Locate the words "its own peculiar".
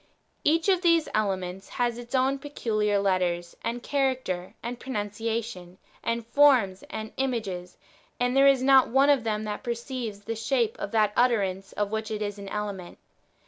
1.99-2.97